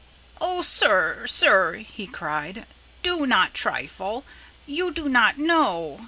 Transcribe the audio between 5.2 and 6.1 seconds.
know.